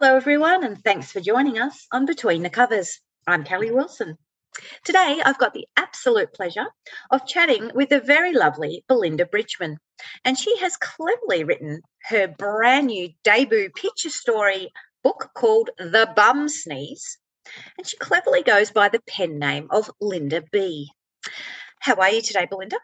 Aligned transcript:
Hello, 0.00 0.14
everyone, 0.14 0.62
and 0.62 0.80
thanks 0.84 1.10
for 1.10 1.18
joining 1.18 1.58
us 1.58 1.88
on 1.90 2.06
Between 2.06 2.44
the 2.44 2.50
Covers. 2.50 3.00
I'm 3.26 3.42
Kelly 3.42 3.72
Wilson. 3.72 4.16
Today, 4.84 5.20
I've 5.24 5.38
got 5.38 5.54
the 5.54 5.66
absolute 5.76 6.32
pleasure 6.32 6.66
of 7.10 7.26
chatting 7.26 7.72
with 7.74 7.88
the 7.88 7.98
very 7.98 8.32
lovely 8.32 8.84
Belinda 8.86 9.26
Bridgman, 9.26 9.78
and 10.24 10.38
she 10.38 10.56
has 10.58 10.76
cleverly 10.76 11.42
written 11.42 11.80
her 12.04 12.28
brand 12.28 12.86
new 12.86 13.08
debut 13.24 13.70
picture 13.70 14.10
story 14.10 14.70
book 15.02 15.30
called 15.34 15.70
The 15.78 16.08
Bum 16.14 16.48
Sneeze, 16.48 17.18
and 17.76 17.84
she 17.84 17.96
cleverly 17.96 18.44
goes 18.44 18.70
by 18.70 18.88
the 18.88 19.02
pen 19.08 19.40
name 19.40 19.66
of 19.70 19.90
Linda 20.00 20.44
Be. 20.52 20.92
How 21.80 21.96
are 21.96 22.10
you 22.10 22.22
today, 22.22 22.46
Belinda? 22.48 22.78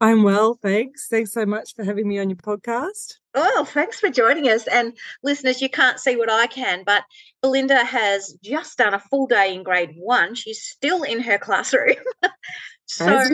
I'm 0.00 0.22
well, 0.22 0.54
thanks. 0.54 1.08
Thanks 1.08 1.32
so 1.32 1.46
much 1.46 1.74
for 1.74 1.82
having 1.82 2.06
me 2.06 2.20
on 2.20 2.30
your 2.30 2.36
podcast. 2.36 3.14
Oh, 3.34 3.64
thanks 3.68 3.98
for 3.98 4.10
joining 4.10 4.48
us. 4.48 4.66
And 4.68 4.96
listeners, 5.22 5.60
you 5.60 5.68
can't 5.68 5.98
see 5.98 6.16
what 6.16 6.30
I 6.30 6.46
can, 6.46 6.84
but 6.84 7.02
Belinda 7.42 7.84
has 7.84 8.36
just 8.42 8.78
done 8.78 8.94
a 8.94 9.00
full 9.00 9.26
day 9.26 9.52
in 9.54 9.64
grade 9.64 9.94
one. 9.96 10.34
She's 10.36 10.62
still 10.62 11.02
in 11.02 11.20
her 11.20 11.36
classroom. 11.36 11.96
so 12.86 13.28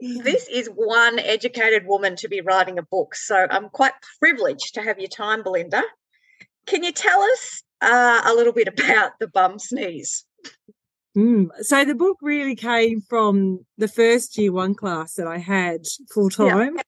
this 0.00 0.48
is 0.48 0.68
one 0.68 1.20
educated 1.20 1.86
woman 1.86 2.16
to 2.16 2.28
be 2.28 2.40
writing 2.40 2.78
a 2.78 2.82
book. 2.82 3.14
So 3.14 3.46
I'm 3.48 3.68
quite 3.68 3.92
privileged 4.20 4.74
to 4.74 4.82
have 4.82 4.98
your 4.98 5.08
time, 5.08 5.44
Belinda. 5.44 5.82
Can 6.66 6.82
you 6.82 6.92
tell 6.92 7.20
us 7.20 7.62
uh, 7.80 8.22
a 8.26 8.34
little 8.34 8.52
bit 8.52 8.66
about 8.66 9.12
the 9.20 9.28
bum 9.28 9.60
sneeze? 9.60 10.24
Mm. 11.16 11.48
So 11.60 11.84
the 11.84 11.94
book 11.94 12.18
really 12.22 12.56
came 12.56 13.02
from 13.02 13.64
the 13.76 13.88
first 13.88 14.36
year 14.36 14.52
one 14.52 14.74
class 14.74 15.14
that 15.14 15.26
I 15.26 15.38
had 15.38 15.82
full 16.12 16.28
time. 16.28 16.76
Yeah. 16.76 16.82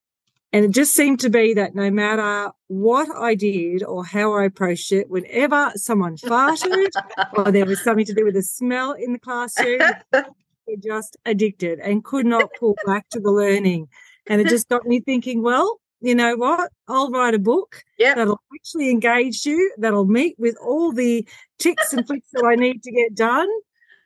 And 0.52 0.64
it 0.64 0.72
just 0.72 0.94
seemed 0.94 1.20
to 1.20 1.30
be 1.30 1.54
that 1.54 1.76
no 1.76 1.90
matter 1.90 2.50
what 2.66 3.08
I 3.16 3.36
did 3.36 3.84
or 3.84 4.04
how 4.04 4.34
I 4.34 4.44
approached 4.44 4.90
it, 4.90 5.08
whenever 5.08 5.72
someone 5.76 6.16
farted 6.16 6.90
or 7.34 7.52
there 7.52 7.66
was 7.66 7.82
something 7.82 8.06
to 8.06 8.14
do 8.14 8.24
with 8.24 8.34
the 8.34 8.42
smell 8.42 8.92
in 8.92 9.12
the 9.12 9.18
classroom, 9.18 9.80
were 10.12 10.76
just 10.82 11.16
addicted 11.24 11.78
and 11.80 12.04
could 12.04 12.26
not 12.26 12.50
pull 12.58 12.76
back 12.86 13.08
to 13.10 13.20
the 13.20 13.30
learning. 13.30 13.88
And 14.26 14.40
it 14.40 14.48
just 14.48 14.68
got 14.68 14.86
me 14.86 15.00
thinking, 15.00 15.42
well, 15.42 15.80
you 16.00 16.14
know 16.14 16.36
what? 16.36 16.70
I'll 16.88 17.10
write 17.10 17.34
a 17.34 17.38
book 17.38 17.82
yep. 17.98 18.16
that'll 18.16 18.40
actually 18.54 18.90
engage 18.90 19.44
you, 19.44 19.72
that'll 19.78 20.06
meet 20.06 20.36
with 20.38 20.56
all 20.62 20.92
the 20.92 21.26
ticks 21.58 21.92
and 21.92 22.06
flicks 22.06 22.28
that 22.32 22.44
I 22.44 22.54
need 22.54 22.82
to 22.84 22.92
get 22.92 23.14
done 23.14 23.48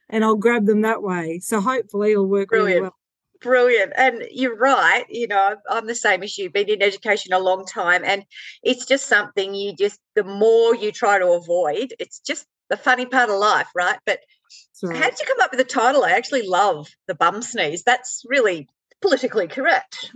and 0.09 0.25
I'll 0.25 0.37
grab 0.37 0.67
them 0.67 0.83
that 0.83 1.03
way. 1.03 1.39
So 1.41 1.61
hopefully 1.61 2.13
it'll 2.13 2.27
work 2.27 2.49
Brilliant. 2.49 2.69
really 2.69 2.83
well. 2.83 2.97
Brilliant. 3.45 3.93
And 3.95 4.25
you're 4.31 4.57
right. 4.57 5.05
You 5.11 5.29
know, 5.29 5.57
I'm 5.69 5.87
the 5.87 5.95
same 5.95 6.23
as 6.23 6.37
you, 6.39 6.49
been 6.49 6.71
in 6.71 6.83
education 6.83 7.35
a 7.35 7.39
long 7.39 7.67
time. 7.67 8.03
And 8.03 8.25
it's 8.63 8.87
just 8.87 9.07
something 9.07 9.55
you 9.55 9.77
just, 9.77 10.01
the 10.15 10.25
more 10.25 10.75
you 10.75 10.91
try 10.91 11.19
to 11.19 11.33
avoid, 11.33 11.93
it's 11.99 12.21
just 12.21 12.47
the 12.71 12.79
funny 12.79 13.05
part 13.05 13.29
of 13.29 13.39
life, 13.39 13.69
right? 13.75 13.99
But 14.07 14.21
right. 14.83 14.97
how 14.97 15.11
did 15.11 15.19
you 15.19 15.27
come 15.27 15.41
up 15.43 15.51
with 15.51 15.59
the 15.59 15.65
title? 15.65 16.05
I 16.05 16.13
actually 16.13 16.47
love 16.47 16.89
the 17.07 17.15
bum 17.15 17.43
sneeze. 17.43 17.83
That's 17.83 18.23
really 18.27 18.67
politically 19.03 19.47
correct. 19.47 20.11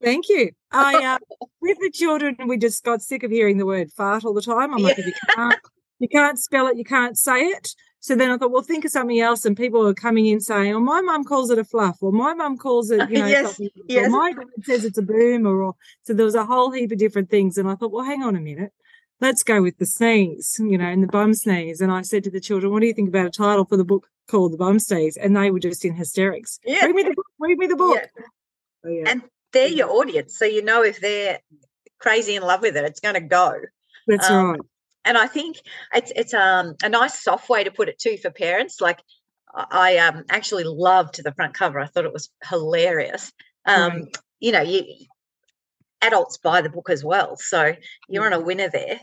Thank 0.00 0.28
you. 0.28 0.52
I 0.70 1.16
uh, 1.16 1.18
with 1.60 1.78
the 1.80 1.90
children, 1.90 2.36
we 2.46 2.56
just 2.56 2.84
got 2.84 3.02
sick 3.02 3.24
of 3.24 3.32
hearing 3.32 3.58
the 3.58 3.66
word 3.66 3.90
fart 3.90 4.24
all 4.24 4.32
the 4.32 4.42
time. 4.42 4.72
I'm 4.72 4.80
like, 4.80 4.96
yeah. 4.96 5.04
if 5.04 5.06
you 5.08 5.34
can't, 5.34 5.58
you 5.98 6.08
can't 6.08 6.38
spell 6.38 6.68
it, 6.68 6.76
you 6.76 6.84
can't 6.84 7.18
say 7.18 7.40
it. 7.40 7.74
So 8.00 8.14
then 8.14 8.30
I 8.30 8.36
thought, 8.36 8.52
well, 8.52 8.62
think 8.62 8.84
of 8.84 8.92
something 8.92 9.20
else. 9.20 9.44
And 9.44 9.56
people 9.56 9.86
are 9.86 9.94
coming 9.94 10.26
in 10.26 10.40
saying, 10.40 10.74
oh, 10.74 10.80
my 10.80 11.00
mum 11.00 11.24
calls 11.24 11.50
it 11.50 11.58
a 11.58 11.64
fluff, 11.64 11.98
or 12.00 12.12
my 12.12 12.34
mum 12.34 12.56
calls 12.56 12.90
it, 12.90 12.98
you 13.10 13.18
know, 13.18 13.26
yes, 13.26 13.60
yes. 13.86 14.06
or 14.06 14.10
my 14.10 14.32
dad 14.32 14.46
says 14.64 14.84
it's 14.84 14.98
a 14.98 15.02
boom, 15.02 15.46
or, 15.46 15.62
or 15.62 15.74
so 16.02 16.14
there 16.14 16.24
was 16.24 16.34
a 16.34 16.44
whole 16.44 16.70
heap 16.70 16.92
of 16.92 16.98
different 16.98 17.30
things. 17.30 17.58
And 17.58 17.68
I 17.68 17.74
thought, 17.74 17.92
well, 17.92 18.04
hang 18.04 18.22
on 18.22 18.36
a 18.36 18.40
minute. 18.40 18.72
Let's 19.20 19.42
go 19.42 19.60
with 19.62 19.78
the 19.78 19.86
sneeze, 19.86 20.56
you 20.60 20.78
know, 20.78 20.86
and 20.86 21.02
the 21.02 21.08
bum 21.08 21.34
sneeze. 21.34 21.80
And 21.80 21.90
I 21.90 22.02
said 22.02 22.22
to 22.24 22.30
the 22.30 22.40
children, 22.40 22.72
what 22.72 22.80
do 22.80 22.86
you 22.86 22.94
think 22.94 23.08
about 23.08 23.26
a 23.26 23.30
title 23.30 23.64
for 23.64 23.76
the 23.76 23.84
book 23.84 24.06
called 24.28 24.52
The 24.52 24.56
Bum 24.56 24.78
Sneeze? 24.78 25.16
And 25.16 25.36
they 25.36 25.50
were 25.50 25.58
just 25.58 25.84
in 25.84 25.96
hysterics. 25.96 26.60
Yeah. 26.64 26.84
Read 26.84 26.94
me 26.94 27.02
the 27.02 27.14
book. 27.14 27.26
Read 27.40 27.58
me 27.58 27.66
the 27.66 27.74
book. 27.74 27.96
Yeah. 27.96 28.24
Oh, 28.84 28.88
yeah. 28.88 29.04
And 29.08 29.22
they're 29.52 29.66
your 29.66 29.90
audience. 29.90 30.38
So 30.38 30.44
you 30.44 30.62
know 30.62 30.84
if 30.84 31.00
they're 31.00 31.40
crazy 31.98 32.36
in 32.36 32.44
love 32.44 32.62
with 32.62 32.76
it, 32.76 32.84
it's 32.84 33.00
going 33.00 33.16
to 33.16 33.20
go. 33.20 33.54
That's 34.06 34.30
um, 34.30 34.52
right 34.52 34.60
and 35.04 35.16
I 35.16 35.26
think 35.26 35.56
it's 35.94 36.12
it's 36.14 36.34
um 36.34 36.74
a 36.82 36.88
nice 36.88 37.22
soft 37.22 37.48
way 37.48 37.64
to 37.64 37.70
put 37.70 37.88
it 37.88 37.98
too 37.98 38.16
for 38.18 38.30
parents. 38.30 38.80
Like 38.80 39.00
I 39.54 39.98
um 39.98 40.24
actually 40.30 40.64
loved 40.64 41.22
the 41.22 41.32
front 41.32 41.54
cover. 41.54 41.80
I 41.80 41.86
thought 41.86 42.04
it 42.04 42.12
was 42.12 42.30
hilarious. 42.48 43.32
Um, 43.66 43.92
right. 43.92 44.16
you 44.40 44.52
know, 44.52 44.62
you 44.62 44.84
adults 46.02 46.38
buy 46.38 46.60
the 46.60 46.70
book 46.70 46.90
as 46.90 47.04
well, 47.04 47.36
so 47.36 47.74
you're 48.08 48.26
on 48.26 48.32
a 48.32 48.40
winner 48.40 48.68
there. 48.70 49.00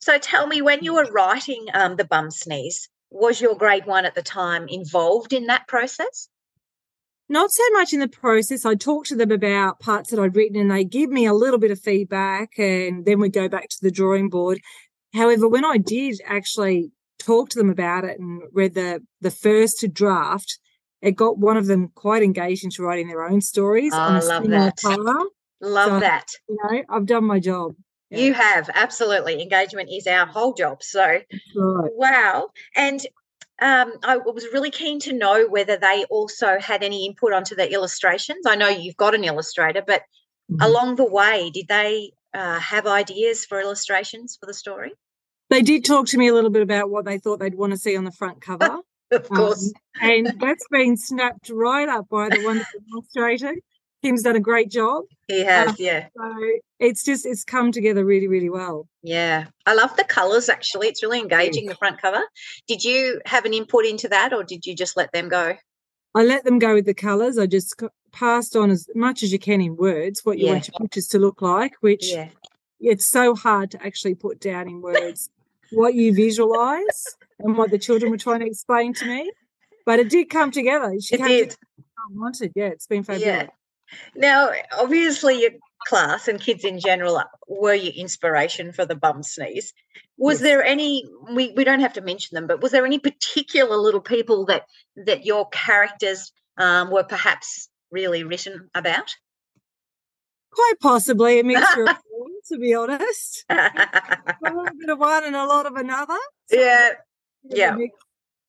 So 0.00 0.18
tell 0.18 0.46
me, 0.46 0.62
when 0.62 0.82
you 0.82 0.94
were 0.94 1.10
writing 1.12 1.66
um, 1.72 1.96
the 1.96 2.04
bum 2.04 2.30
sneeze, 2.30 2.88
was 3.10 3.40
your 3.40 3.54
grade 3.54 3.86
one 3.86 4.04
at 4.04 4.14
the 4.14 4.22
time 4.22 4.66
involved 4.68 5.32
in 5.32 5.46
that 5.46 5.68
process? 5.68 6.28
Not 7.28 7.50
so 7.50 7.62
much 7.72 7.92
in 7.92 8.00
the 8.00 8.08
process. 8.08 8.64
I 8.64 8.74
talk 8.74 9.04
to 9.06 9.16
them 9.16 9.30
about 9.30 9.80
parts 9.80 10.10
that 10.10 10.18
I'd 10.18 10.34
written 10.34 10.58
and 10.58 10.70
they 10.70 10.84
give 10.84 11.10
me 11.10 11.26
a 11.26 11.34
little 11.34 11.58
bit 11.58 11.70
of 11.70 11.78
feedback 11.78 12.58
and 12.58 13.04
then 13.04 13.20
we 13.20 13.28
go 13.28 13.48
back 13.48 13.68
to 13.68 13.78
the 13.82 13.90
drawing 13.90 14.30
board. 14.30 14.60
However, 15.14 15.48
when 15.48 15.64
I 15.64 15.78
did 15.78 16.20
actually 16.26 16.90
talk 17.18 17.50
to 17.50 17.58
them 17.58 17.70
about 17.70 18.04
it 18.04 18.18
and 18.18 18.42
read 18.52 18.74
the 18.74 19.02
the 19.20 19.30
first 19.30 19.84
draft, 19.92 20.58
it 21.02 21.12
got 21.12 21.38
one 21.38 21.56
of 21.56 21.66
them 21.66 21.88
quite 21.94 22.22
engaged 22.22 22.64
into 22.64 22.82
writing 22.82 23.08
their 23.08 23.24
own 23.24 23.40
stories. 23.40 23.92
Oh, 23.94 23.98
I 23.98 24.20
love 24.20 24.48
that. 24.48 24.78
Love 25.60 25.88
so, 25.88 26.00
that. 26.00 26.26
You 26.48 26.56
know, 26.62 26.82
I've 26.88 27.06
done 27.06 27.24
my 27.24 27.40
job. 27.40 27.72
Yeah. 28.10 28.18
You 28.18 28.34
have 28.34 28.70
absolutely. 28.72 29.42
Engagement 29.42 29.90
is 29.90 30.06
our 30.06 30.24
whole 30.24 30.54
job. 30.54 30.82
So, 30.82 31.02
right. 31.02 31.24
wow. 31.56 32.50
And 32.76 33.00
um, 33.60 33.94
I 34.04 34.18
was 34.18 34.46
really 34.52 34.70
keen 34.70 35.00
to 35.00 35.12
know 35.12 35.46
whether 35.48 35.76
they 35.76 36.04
also 36.10 36.58
had 36.60 36.84
any 36.84 37.06
input 37.06 37.32
onto 37.32 37.56
the 37.56 37.70
illustrations. 37.72 38.46
I 38.46 38.54
know 38.54 38.68
you've 38.68 38.96
got 38.96 39.14
an 39.14 39.24
illustrator, 39.24 39.82
but 39.84 40.02
mm-hmm. 40.50 40.62
along 40.62 40.96
the 40.96 41.04
way, 41.10 41.50
did 41.52 41.66
they 41.68 42.12
uh, 42.34 42.58
have 42.58 42.86
ideas 42.86 43.44
for 43.44 43.60
illustrations 43.60 44.36
for 44.38 44.46
the 44.46 44.54
story? 44.54 44.92
They 45.50 45.62
did 45.62 45.84
talk 45.84 46.06
to 46.08 46.18
me 46.18 46.28
a 46.28 46.34
little 46.34 46.50
bit 46.50 46.62
about 46.62 46.90
what 46.90 47.04
they 47.04 47.18
thought 47.18 47.40
they'd 47.40 47.54
want 47.54 47.72
to 47.72 47.78
see 47.78 47.96
on 47.96 48.04
the 48.04 48.12
front 48.12 48.40
cover. 48.40 48.78
of 49.10 49.28
course. 49.28 49.72
Um, 50.00 50.10
and 50.10 50.26
that's 50.40 50.66
been 50.70 50.96
snapped 50.96 51.50
right 51.50 51.88
up 51.88 52.08
by 52.08 52.28
the 52.28 52.42
wonderful 52.44 52.80
illustrator. 52.92 53.54
Tim's 54.02 54.22
done 54.22 54.36
a 54.36 54.40
great 54.40 54.70
job. 54.70 55.04
He 55.26 55.44
has, 55.44 55.70
uh, 55.70 55.74
yeah. 55.78 56.06
So 56.16 56.34
it's 56.78 57.04
just 57.04 57.26
it's 57.26 57.42
come 57.42 57.72
together 57.72 58.04
really, 58.04 58.28
really 58.28 58.50
well. 58.50 58.86
Yeah. 59.02 59.46
I 59.66 59.74
love 59.74 59.96
the 59.96 60.04
colours 60.04 60.48
actually. 60.48 60.86
It's 60.86 61.02
really 61.02 61.18
engaging 61.18 61.66
the 61.66 61.74
front 61.74 62.00
cover. 62.00 62.22
Did 62.68 62.84
you 62.84 63.20
have 63.26 63.44
an 63.44 63.54
input 63.54 63.84
into 63.86 64.08
that 64.08 64.32
or 64.32 64.44
did 64.44 64.66
you 64.66 64.76
just 64.76 64.96
let 64.96 65.10
them 65.12 65.28
go? 65.28 65.56
I 66.14 66.22
let 66.22 66.44
them 66.44 66.58
go 66.58 66.74
with 66.74 66.86
the 66.86 66.94
colours. 66.94 67.38
I 67.38 67.46
just 67.46 67.82
passed 68.12 68.56
on 68.56 68.70
as 68.70 68.88
much 68.94 69.22
as 69.22 69.32
you 69.32 69.38
can 69.38 69.60
in 69.60 69.76
words 69.76 70.24
what 70.24 70.38
you 70.38 70.46
yeah. 70.46 70.52
want 70.52 70.68
your 70.68 70.78
pictures 70.80 71.08
to 71.08 71.18
look 71.18 71.42
like, 71.42 71.74
which 71.80 72.12
yeah. 72.12 72.28
it's 72.80 73.06
so 73.06 73.34
hard 73.34 73.70
to 73.72 73.84
actually 73.84 74.14
put 74.14 74.40
down 74.40 74.68
in 74.68 74.80
words 74.80 75.30
what 75.70 75.94
you 75.94 76.14
visualize 76.14 77.16
and 77.38 77.56
what 77.56 77.70
the 77.70 77.78
children 77.78 78.10
were 78.10 78.18
trying 78.18 78.40
to 78.40 78.46
explain 78.46 78.94
to 78.94 79.06
me. 79.06 79.30
But 79.84 79.98
it 79.98 80.10
did 80.10 80.28
come 80.28 80.50
together. 80.50 80.94
She 81.00 81.14
it 81.14 81.26
did. 81.26 81.56
Wanted. 82.10 82.52
Yeah, 82.54 82.66
it's 82.66 82.86
been 82.86 83.04
fabulous. 83.04 83.26
Yeah. 83.26 83.48
Now, 84.14 84.50
obviously, 84.78 85.40
your 85.42 85.50
class 85.86 86.28
and 86.28 86.40
kids 86.40 86.64
in 86.64 86.80
general 86.80 87.22
were 87.48 87.74
your 87.74 87.92
inspiration 87.92 88.72
for 88.72 88.84
the 88.84 88.94
bum 88.94 89.22
sneeze. 89.22 89.72
Was 90.16 90.36
yes. 90.36 90.42
there 90.42 90.64
any? 90.64 91.04
We, 91.32 91.52
we 91.52 91.64
don't 91.64 91.80
have 91.80 91.92
to 91.94 92.00
mention 92.00 92.34
them, 92.34 92.46
but 92.46 92.62
was 92.62 92.72
there 92.72 92.86
any 92.86 92.98
particular 92.98 93.76
little 93.76 94.00
people 94.00 94.46
that 94.46 94.64
that 95.06 95.24
your 95.24 95.48
characters 95.50 96.32
um, 96.58 96.90
were 96.90 97.04
perhaps 97.04 97.68
really 97.90 98.24
written 98.24 98.68
about? 98.74 99.14
Quite 100.52 100.74
possibly 100.80 101.40
a 101.40 101.44
mixture 101.44 101.84
of 101.84 101.96
all, 102.12 102.26
to 102.48 102.58
be 102.58 102.74
honest. 102.74 103.44
a 103.50 103.70
little 104.42 104.64
bit 104.78 104.88
of 104.88 104.98
one 104.98 105.24
and 105.24 105.36
a 105.36 105.46
lot 105.46 105.66
of 105.66 105.74
another. 105.74 106.16
So 106.46 106.56
yeah, 106.58 106.90
yeah. 107.44 107.76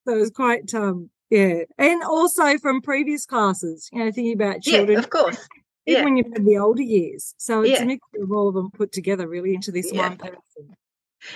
So 0.07 0.15
it 0.15 0.19
was 0.19 0.31
quite 0.31 0.73
um 0.73 1.09
Yeah. 1.29 1.63
And 1.77 2.01
also 2.03 2.57
from 2.57 2.81
previous 2.81 3.25
classes, 3.25 3.89
you 3.91 3.99
know, 3.99 4.11
thinking 4.11 4.33
about 4.33 4.61
children. 4.61 4.93
Yeah, 4.97 4.99
of 4.99 5.09
course. 5.09 5.47
Even 5.85 5.99
Yeah. 5.99 6.03
when 6.05 6.17
you've 6.17 6.33
had 6.33 6.45
the 6.45 6.57
older 6.57 6.81
years. 6.81 7.33
So 7.37 7.61
it's 7.61 7.71
Yeah. 7.79 7.83
a 7.83 7.85
mixture 7.85 8.23
of 8.23 8.31
all 8.31 8.47
of 8.47 8.55
them 8.55 8.71
put 8.71 8.91
together 8.91 9.27
really 9.27 9.53
into 9.53 9.71
this 9.71 9.91
Yeah. 9.91 10.09
one 10.09 10.17
person. 10.17 10.75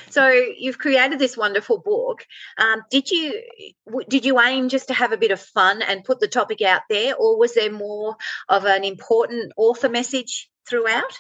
So 0.10 0.28
you've 0.28 0.78
created 0.78 1.20
this 1.20 1.38
wonderful 1.38 1.80
book. 1.80 2.26
Um, 2.58 2.84
did 2.90 3.10
you 3.10 3.42
did 4.08 4.26
you 4.26 4.40
aim 4.40 4.70
just 4.70 4.88
to 4.88 4.94
have 4.94 5.12
a 5.12 5.18
bit 5.18 5.32
of 5.32 5.42
fun 5.42 5.82
and 5.82 6.04
put 6.04 6.20
the 6.20 6.28
topic 6.28 6.62
out 6.62 6.82
there, 6.90 7.16
or 7.16 7.38
was 7.38 7.54
there 7.56 7.72
more 7.72 8.16
of 8.50 8.66
an 8.66 8.84
important 8.84 9.54
author 9.58 9.90
message 9.90 10.50
throughout? 10.68 11.12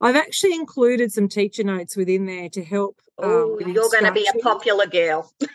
I've 0.00 0.16
actually 0.16 0.54
included 0.54 1.12
some 1.12 1.28
teacher 1.28 1.64
notes 1.64 1.96
within 1.96 2.26
there 2.26 2.48
to 2.50 2.62
help. 2.64 3.00
um, 3.22 3.30
Oh, 3.30 3.56
with 3.56 3.68
you're 3.68 3.88
going 3.88 4.04
to 4.04 4.12
be 4.12 4.28
a 4.28 4.38
popular 4.40 4.86
girl. 4.86 5.32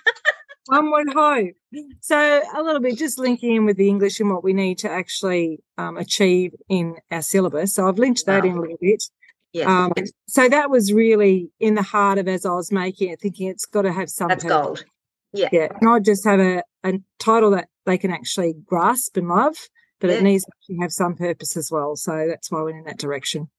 One 0.68 0.92
would 0.92 1.14
hope. 1.14 1.54
So 2.00 2.18
a 2.18 2.62
little 2.64 2.80
bit 2.80 2.98
just 2.98 3.20
linking 3.20 3.56
in 3.56 3.66
with 3.66 3.78
the 3.78 3.88
English 3.88 4.20
and 4.20 4.30
what 4.30 4.44
we 4.44 4.54
need 4.54 4.78
to 4.80 4.90
actually 4.90 5.60
um, 5.78 5.98
achieve 5.98 6.54
in 6.70 6.96
our 7.12 7.22
syllabus. 7.22 7.76
So 7.76 7.88
I've 7.88 8.00
linked 8.00 8.26
that 8.26 8.46
in 8.46 8.58
a 8.58 8.62
little 8.62 8.78
bit. 8.80 9.04
Yes, 9.54 9.68
Um, 9.68 9.92
so 10.28 10.48
that 10.48 10.70
was 10.70 10.94
really 10.94 11.50
in 11.60 11.76
the 11.76 11.82
heart 11.82 12.18
of 12.18 12.28
as 12.28 12.46
I 12.46 12.52
was 12.54 12.72
making 12.72 13.10
it, 13.10 13.20
thinking 13.20 13.48
it's 13.50 13.66
got 13.66 13.82
to 13.82 13.92
have 13.92 14.10
some. 14.10 14.30
that's 14.30 14.44
purpose. 14.46 14.66
gold. 14.66 14.86
Yeah. 15.34 15.50
Yeah, 15.52 15.68
not 15.82 16.04
just 16.04 16.26
have 16.26 16.40
a, 16.40 16.64
a 16.84 16.94
title 17.20 17.52
that 17.52 17.68
they 17.86 17.98
can 17.98 18.12
actually 18.12 18.54
grasp 18.66 19.18
and 19.18 19.28
love, 19.30 19.56
but 20.00 20.10
Yeah. 20.10 20.18
it 20.18 20.24
needs 20.24 20.46
to 20.68 20.78
have 20.82 20.92
some 20.92 21.16
purpose 21.16 21.56
as 21.58 21.70
well. 21.72 21.96
So 21.96 22.26
that's 22.30 22.50
why 22.52 22.60
I 22.60 22.64
went 22.64 22.78
in 22.78 22.84
that 22.86 22.98
direction. 23.00 23.50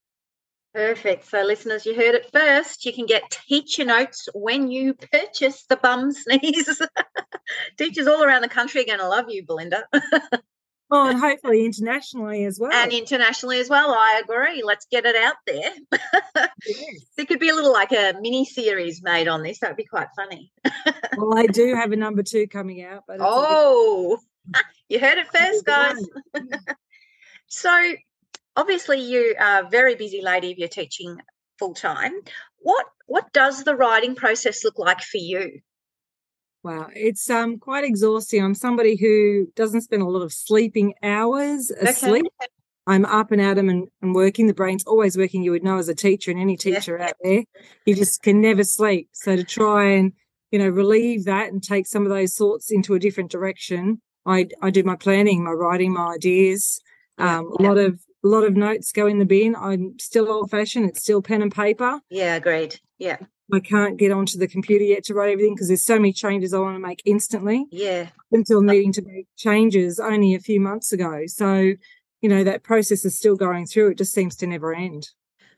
Perfect. 0.75 1.29
So, 1.29 1.43
listeners, 1.43 1.85
you 1.85 1.95
heard 1.95 2.15
it 2.15 2.31
first. 2.33 2.87
You 2.87 2.95
can 2.95 3.05
get 3.05 3.29
teacher 3.47 3.85
notes 3.85 4.27
when 4.35 4.71
you 4.71 4.95
purchase 4.95 5.65
the 5.69 5.77
bum 5.77 6.13
sneeze. 6.13 6.81
Teachers 7.77 8.07
all 8.07 8.25
around 8.25 8.41
the 8.41 8.49
country 8.49 8.81
are 8.81 8.87
going 8.87 8.99
to 8.99 9.09
love 9.09 9.27
you, 9.29 9.45
Belinda, 9.45 9.85
Oh, 10.95 11.09
and 11.09 11.19
hopefully 11.19 11.65
internationally 11.65 12.45
as 12.45 12.59
well. 12.61 12.71
and 12.73 12.93
internationally 12.93 13.59
as 13.61 13.69
well. 13.71 13.93
I 13.93 14.21
agree. 14.23 14.63
Let's 14.63 14.87
get 14.91 15.07
it 15.07 15.17
out 15.17 15.37
there. 15.47 15.73
Yes. 16.67 17.05
There 17.17 17.27
could 17.27 17.41
be 17.41 17.49
a 17.49 17.55
little 17.55 17.73
like 17.73 17.93
a 17.93 18.15
mini 18.21 18.45
series 18.45 19.03
made 19.03 19.27
on 19.27 19.43
this. 19.43 19.61
That'd 19.61 19.77
be 19.77 19.85
quite 19.85 20.09
funny. 20.17 20.53
Well, 21.17 21.37
I 21.39 21.47
do 21.47 21.75
have 21.75 21.93
a 21.93 21.97
number 21.97 22.23
two 22.23 22.47
coming 22.47 22.83
out, 22.83 23.05
but 23.07 23.15
it's 23.15 23.23
a 23.23 23.27
bit- 23.27 23.31
Oh, 23.31 24.19
you 24.89 24.99
heard 25.01 25.19
it 25.19 25.29
first, 25.29 25.65
guys. 25.65 25.97
So, 27.49 27.71
obviously, 28.57 29.01
you 29.03 29.35
are 29.39 29.65
a 29.65 29.69
very 29.69 29.95
busy 29.95 30.23
lady 30.23 30.51
if 30.51 30.59
you're 30.59 30.69
teaching 30.69 31.19
full 31.59 31.75
time. 31.75 32.13
What 32.59 32.87
what 33.07 33.33
does 33.33 33.65
the 33.65 33.77
writing 33.77 34.15
process 34.15 34.65
look 34.65 34.79
like 34.79 35.01
for 35.01 35.19
you? 35.19 35.61
Wow, 36.65 36.89
it's 36.95 37.29
um 37.29 37.59
quite 37.59 37.85
exhausting. 37.85 38.43
I'm 38.43 38.55
somebody 38.55 38.97
who 38.97 39.49
doesn't 39.57 39.81
spend 39.83 40.03
a 40.03 40.07
lot 40.07 40.23
of 40.23 40.33
sleeping 40.33 40.95
hours 41.03 41.71
asleep. 41.71 42.27
I'm 42.87 43.05
up 43.05 43.31
and 43.33 43.41
at 43.41 43.59
'em 43.59 43.69
and, 43.69 43.89
and 44.01 44.15
working. 44.15 44.47
The 44.47 44.55
brain's 44.55 44.85
always 44.85 45.17
working. 45.17 45.43
You 45.43 45.53
would 45.53 45.65
know 45.65 45.79
as 45.79 45.89
a 45.89 45.95
teacher 45.95 46.31
and 46.31 46.41
any 46.41 46.57
teacher 46.57 46.99
out 47.01 47.15
there, 47.23 47.45
you 47.85 47.95
just 47.95 48.23
can 48.23 48.41
never 48.41 48.65
sleep. 48.65 49.09
So 49.13 49.37
to 49.37 49.45
try 49.45 49.91
and 49.91 50.13
you 50.53 50.59
know 50.59 50.69
relieve 50.69 51.25
that 51.25 51.53
and 51.53 51.63
take 51.63 51.87
some 51.87 52.05
of 52.05 52.11
those 52.11 52.35
thoughts 52.35 52.71
into 52.71 52.95
a 52.95 52.99
different 53.01 53.31
direction, 53.31 54.01
I 54.25 54.49
I 54.61 54.71
do 54.71 54.85
my 54.85 54.97
planning, 54.97 55.43
my 55.45 55.51
writing, 55.51 55.93
my 55.93 56.15
ideas. 56.15 56.81
Um, 57.19 57.53
yeah. 57.59 57.67
a 57.67 57.69
lot 57.69 57.79
of 57.79 58.01
a 58.25 58.29
lot 58.29 58.45
of 58.45 58.55
notes 58.55 58.93
go 58.93 59.09
in 59.09 59.19
the 59.19 59.25
bin. 59.25 59.57
I'm 59.57 59.99
still 59.99 60.31
old 60.31 60.51
fashioned. 60.51 60.89
It's 60.91 61.03
still 61.03 61.23
pen 61.23 61.43
and 61.43 61.53
paper. 61.53 62.01
Yeah, 62.09 62.37
agreed. 62.37 62.79
Yeah, 62.99 63.19
I 63.53 63.61
can't 63.61 63.99
get 63.99 64.11
onto 64.11 64.39
the 64.39 64.49
computer 64.49 64.85
yet 64.85 65.05
to 65.05 65.15
write 65.15 65.31
everything 65.33 65.55
because 65.55 65.69
there's 65.69 65.85
so 65.85 65.97
many 65.99 66.13
changes 66.13 66.55
I 66.55 66.59
want 66.59 66.75
to 66.77 66.81
make 66.87 67.03
instantly 67.05 67.67
yeah, 67.71 68.09
until 68.31 68.59
uh 68.59 68.63
needing 68.63 68.93
to 68.93 69.03
make 69.03 69.27
changes 69.37 70.01
only 70.01 70.35
a 70.35 70.41
few 70.41 70.59
months 70.59 70.93
ago. 70.93 71.25
So, 71.27 71.75
you 72.23 72.29
know, 72.29 72.45
that 72.45 72.63
process 72.63 73.05
is 73.05 73.17
still 73.17 73.37
going 73.37 73.67
through. 73.67 73.91
It 73.91 73.99
just 73.99 74.15
seems 74.15 74.37
to 74.37 74.47
never 74.47 74.75
end. 74.75 75.11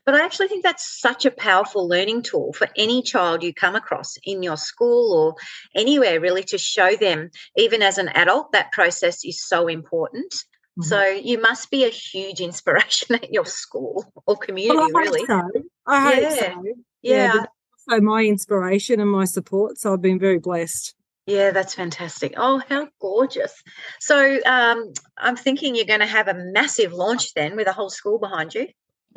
But 0.05 0.13
I 0.13 0.23
actually 0.23 0.49
think 0.49 0.63
that's 0.63 0.99
such 0.99 1.25
a 1.25 1.31
powerful 1.31 1.87
learning 1.87 2.23
tool 2.23 2.53
for 2.53 2.67
any 2.75 3.01
child 3.01 3.41
you 3.41 3.53
come 3.53 3.75
across 3.75 4.17
in 4.23 4.43
your 4.43 4.57
school 4.57 5.13
or 5.13 5.35
anywhere, 5.73 6.19
really, 6.19 6.43
to 6.43 6.59
show 6.59 6.95
them, 6.95 7.31
even 7.55 7.81
as 7.81 7.97
an 7.97 8.09
adult, 8.09 8.51
that 8.51 8.71
process 8.71 9.25
is 9.25 9.43
so 9.43 9.67
important. 9.67 10.31
Mm-hmm. 10.31 10.83
So 10.83 11.03
you 11.05 11.41
must 11.41 11.71
be 11.71 11.85
a 11.85 11.89
huge 11.89 12.39
inspiration 12.39 13.15
at 13.23 13.31
your 13.33 13.45
school 13.45 14.05
or 14.27 14.35
community, 14.37 14.77
Well, 14.77 14.85
I 14.95 15.05
hope 15.05 15.13
really. 15.13 15.25
so. 15.25 15.41
I 15.87 16.01
hope 16.13 16.21
Yeah. 16.21 16.53
so. 16.53 16.63
Yeah, 17.01 17.31
but 17.33 17.49
also 17.87 18.01
my 18.01 18.23
inspiration 18.23 18.99
and 18.99 19.09
my 19.09 19.25
support. 19.25 19.77
So 19.77 19.93
I've 19.93 20.01
been 20.01 20.19
very 20.19 20.39
blessed. 20.39 20.95
yeah, 21.27 21.51
that's 21.51 21.73
fantastic. 21.73 22.33
Oh, 22.37 22.61
how 22.69 22.87
gorgeous. 22.99 23.53
So 23.99 24.39
um, 24.45 24.93
I'm 25.17 25.35
thinking 25.35 25.75
you're 25.75 25.85
going 25.85 25.99
to 26.01 26.05
have 26.05 26.27
a 26.27 26.33
massive 26.33 26.93
launch 26.93 27.33
then 27.33 27.55
with 27.55 27.67
a 27.67 27.73
whole 27.73 27.89
school 27.89 28.19
behind 28.19 28.53
you. 28.53 28.67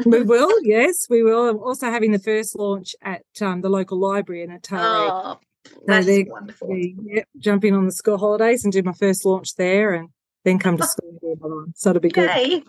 we 0.05 0.23
will, 0.23 0.53
yes, 0.62 1.06
we 1.11 1.23
will. 1.23 1.49
I'm 1.49 1.59
also 1.59 1.91
having 1.91 2.12
the 2.12 2.19
first 2.19 2.56
launch 2.56 2.94
at 3.03 3.23
um, 3.41 3.62
the 3.62 3.69
local 3.69 3.99
library 3.99 4.43
in 4.43 4.50
Atari. 4.50 4.81
Oh, 4.81 5.38
that's 5.87 6.06
they're 6.06 6.25
wonderful. 6.26 6.69
Yep, 6.73 7.29
jump 7.38 7.64
in 7.64 7.75
on 7.75 7.85
the 7.85 7.93
school 7.93 8.17
holidays 8.17 8.64
and 8.64 8.73
do 8.73 8.82
my 8.82 8.93
first 8.93 9.25
launch 9.25 9.55
there 9.56 9.94
and 9.94 10.09
then 10.44 10.59
come 10.59 10.79
to 10.79 10.87
school. 10.87 11.19
other 11.23 11.55
one. 11.55 11.75
So 11.76 11.91
it'll 11.91 12.00
be 12.00 12.11
good. 12.11 12.31
Yay. 12.31 12.62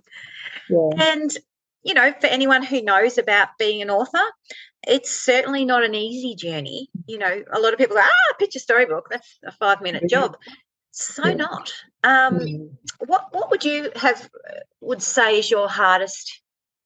Yeah. 0.69 0.89
And, 0.97 1.37
you 1.83 1.93
know, 1.93 2.13
for 2.19 2.27
anyone 2.27 2.63
who 2.63 2.81
knows 2.81 3.17
about 3.17 3.49
being 3.57 3.81
an 3.81 3.89
author, 3.89 4.21
it's 4.87 5.11
certainly 5.11 5.65
not 5.65 5.83
an 5.83 5.95
easy 5.95 6.35
journey. 6.35 6.89
You 7.07 7.17
know, 7.17 7.43
a 7.51 7.59
lot 7.59 7.73
of 7.73 7.79
people 7.79 7.95
go, 7.95 8.01
ah, 8.03 8.33
pitch 8.39 8.55
a 8.55 8.59
storybook. 8.59 9.07
That's 9.09 9.39
a 9.45 9.51
five 9.51 9.81
minute 9.81 10.03
Yeah. 10.03 10.19
job. 10.21 10.37
So 10.91 11.25
Yeah. 11.27 11.35
not. 11.35 11.71
Um, 12.03 12.77
what 13.05 13.27
what 13.33 13.51
would 13.51 13.63
you 13.63 13.91
have 13.95 14.29
would 14.81 15.01
say 15.03 15.39
is 15.39 15.49
your 15.51 15.69
hardest 15.69 16.41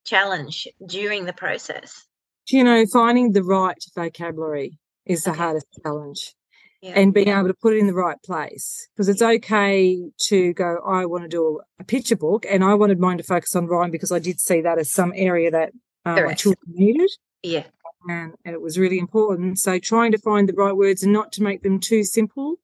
challenge 0.05 0.67
during 0.85 1.25
the 1.25 1.33
process? 1.33 2.05
you 2.49 2.63
know, 2.63 2.85
finding 2.85 3.31
the 3.31 3.41
right 3.41 3.81
vocabulary 3.95 4.77
is 5.05 5.23
the 5.23 5.31
Okay. 5.31 5.39
hardest 5.39 5.65
challenge 5.81 6.35
Yeah. 6.83 6.99
and 6.99 7.13
being 7.13 7.29
able 7.29 7.47
to 7.47 7.53
put 7.53 7.73
it 7.73 7.79
in 7.79 7.87
the 7.87 7.93
right 7.93 8.21
place. 8.23 8.89
Because 8.93 9.07
it's 9.07 9.21
okay 9.21 10.03
to 10.27 10.53
go, 10.53 10.79
I 10.85 11.05
want 11.05 11.23
to 11.23 11.29
do 11.29 11.61
a 11.79 11.83
picture 11.85 12.17
book 12.17 12.45
and 12.49 12.61
I 12.61 12.73
wanted 12.73 12.99
mine 12.99 13.17
to 13.19 13.23
focus 13.23 13.55
on 13.55 13.67
rhyme 13.67 13.89
because 13.89 14.11
I 14.11 14.19
did 14.19 14.41
see 14.41 14.59
that 14.59 14.77
as 14.77 14.91
some 14.91 15.13
area 15.15 15.49
that 15.49 15.71
uh, 16.05 16.21
my 16.25 16.33
children 16.33 16.65
needed. 16.67 17.09
yeah. 17.41 17.63
And, 18.09 18.33
and 18.43 18.53
it 18.53 18.61
was 18.61 18.77
really 18.77 18.99
important. 18.99 19.59
So 19.59 19.79
trying 19.79 20.11
to 20.11 20.17
find 20.17 20.49
the 20.49 20.53
right 20.53 20.75
words 20.75 21.03
and 21.03 21.13
not 21.13 21.31
to 21.33 21.41
make 21.41 21.63
them 21.63 21.79
too 21.79 22.03
simple. 22.03 22.55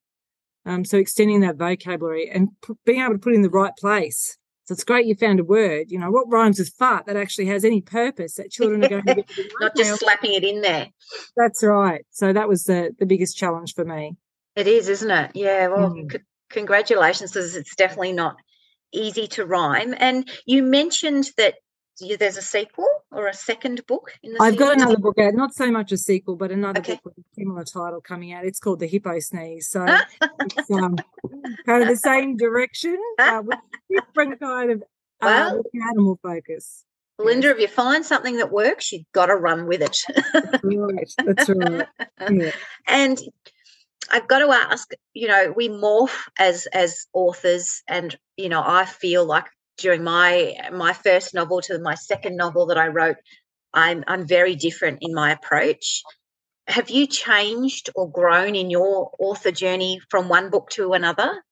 Um, 0.65 0.83
so 0.83 0.97
extending 0.97 1.39
that 1.39 1.55
vocabulary 1.55 2.29
and 2.29 2.49
p- 2.61 2.73
being 2.85 2.99
able 2.99 3.13
to 3.13 3.19
put 3.19 3.31
it 3.31 3.37
in 3.37 3.41
the 3.43 3.49
right 3.49 3.71
place. 3.77 4.37
So 4.69 4.73
it's 4.73 4.83
great 4.83 5.07
you 5.07 5.15
found 5.15 5.39
a 5.39 5.43
word. 5.43 5.89
You 5.89 5.97
know 5.97 6.11
what 6.11 6.29
rhymes 6.29 6.59
with 6.59 6.69
fart 6.77 7.07
that 7.07 7.15
actually 7.17 7.47
has 7.47 7.65
any 7.65 7.81
purpose 7.81 8.35
that 8.35 8.51
children 8.51 8.83
are 8.83 8.87
going 8.89 9.03
to 9.03 9.15
get. 9.15 9.31
Not 9.59 9.75
just 9.75 9.99
slapping 9.99 10.33
it 10.35 10.43
in 10.43 10.61
there. 10.61 10.89
That's 11.35 11.63
right. 11.63 12.05
So 12.11 12.31
that 12.33 12.47
was 12.47 12.65
the 12.65 12.95
the 12.99 13.07
biggest 13.07 13.35
challenge 13.35 13.73
for 13.73 13.83
me. 13.83 14.15
It 14.55 14.67
is, 14.67 14.87
isn't 14.87 15.09
it? 15.09 15.31
Yeah. 15.33 15.69
Well, 15.69 15.89
Mm. 15.89 16.11
c- 16.11 16.19
congratulations, 16.51 17.31
because 17.31 17.55
it's 17.55 17.75
definitely 17.75 18.13
not 18.13 18.35
easy 18.93 19.25
to 19.29 19.43
rhyme. 19.43 19.95
And 19.97 20.29
you 20.45 20.61
mentioned 20.61 21.31
that 21.37 21.55
there's 22.19 22.37
a 22.37 22.41
sequel 22.41 22.87
or 23.11 23.27
a 23.27 23.33
second 23.33 23.85
book 23.87 24.11
in 24.23 24.33
the 24.33 24.41
I've 24.41 24.57
got 24.57 24.73
another 24.77 24.97
book 24.97 25.17
out, 25.19 25.33
not 25.33 25.53
so 25.53 25.69
much 25.71 25.91
a 25.91 25.97
sequel, 25.97 26.35
but 26.35 26.51
another 26.51 26.79
Okay. 26.79 26.93
book 27.03 27.13
with 27.15 27.17
a 27.17 27.23
similar 27.35 27.63
title 27.63 28.01
coming 28.01 28.33
out. 28.33 28.45
It's 28.45 28.59
called 28.59 28.79
The 28.79 28.87
Hippo 28.87 29.19
Sneeze. 29.19 29.67
So 29.69 29.85
it's 30.21 30.71
um, 30.71 30.97
kind 31.65 31.83
of 31.83 31.89
the 31.89 31.97
same 31.97 32.37
direction, 32.37 32.97
uh, 33.19 33.41
with 33.45 33.59
different 33.89 34.39
kind 34.39 34.71
of 34.71 34.81
uh, 35.21 35.25
Well- 35.55 35.63
animal 35.89 36.19
focus. 36.21 36.85
Linda, 37.21 37.49
if 37.49 37.59
you 37.59 37.67
find 37.67 38.05
something 38.05 38.37
that 38.37 38.49
works, 38.49 38.93
you've 38.93 39.11
got 39.11 39.25
to 39.25 39.35
run 39.35 39.67
with 39.67 39.81
it. 39.81 39.97
Right, 40.63 41.11
that's 41.25 41.49
right. 41.49 41.85
Yeah. 42.31 42.51
and 42.87 43.19
I've 44.09 44.27
got 44.29 44.39
to 44.39 44.47
ask, 44.51 44.89
you 45.13 45.27
know, 45.27 45.53
we 45.53 45.67
morph 45.67 46.15
as 46.39 46.65
as 46.67 47.07
authors, 47.11 47.83
and 47.89 48.17
you 48.37 48.47
know, 48.47 48.63
I 48.65 48.85
feel 48.85 49.25
like 49.25 49.47
during 49.79 50.03
my 50.03 50.55
my 50.71 50.93
first 50.93 51.33
novel 51.33 51.61
to 51.61 51.79
my 51.79 51.95
second 51.95 52.35
novel 52.35 52.67
that 52.67 52.77
I 52.77 52.87
wrote, 52.87 53.17
I'm 53.73 54.03
I'm 54.07 54.27
very 54.27 54.55
different 54.55 54.99
in 55.01 55.13
my 55.13 55.31
approach. 55.31 56.03
Have 56.67 56.89
you 56.89 57.07
changed 57.07 57.89
or 57.95 58.11
grown 58.11 58.55
in 58.55 58.69
your 58.69 59.11
author 59.19 59.51
journey 59.51 59.99
from 60.09 60.29
one 60.29 60.49
book 60.49 60.69
to 60.71 60.93
another? 60.93 61.43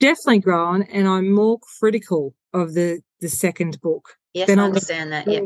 Definitely 0.00 0.40
grown, 0.40 0.82
and 0.84 1.06
I'm 1.06 1.30
more 1.30 1.58
critical 1.78 2.34
of 2.52 2.74
the 2.74 3.00
the 3.20 3.28
second 3.28 3.80
book. 3.80 4.16
Yes, 4.34 4.48
Then 4.48 4.58
I 4.58 4.64
understand 4.64 5.12
that. 5.12 5.28
Yeah, 5.28 5.40